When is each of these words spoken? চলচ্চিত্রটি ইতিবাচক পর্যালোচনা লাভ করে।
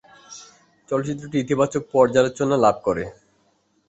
চলচ্চিত্রটি 0.89 1.37
ইতিবাচক 1.39 1.83
পর্যালোচনা 1.93 2.55
লাভ 2.57 2.75
করে। 2.83 3.03